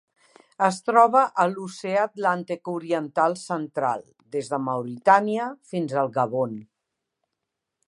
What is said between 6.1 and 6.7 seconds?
Gabon.